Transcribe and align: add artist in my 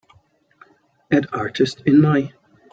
add 1.11 1.27
artist 1.31 1.83
in 1.85 2.01
my 2.01 2.33